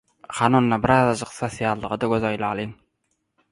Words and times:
Hany 0.37 0.55
onda 0.59 0.79
birazajyk 0.85 1.35
sosiallyga-da 1.35 2.11
göz 2.17 2.27
aýlalyň. 2.33 2.75